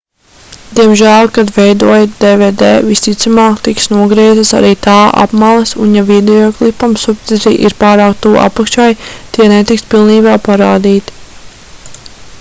[0.77, 7.75] diemžēl kad veidojat dvd visticamāk tiks nogrieztas arī tā apmales un ja videoklipam subtitri ir
[7.83, 8.87] pārāk tuvu apakšai
[9.37, 11.19] tie netiks pilnībā parādīti